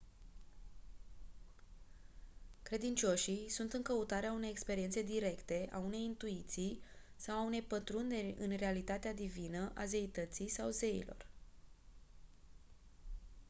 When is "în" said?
3.73-3.81, 8.37-8.55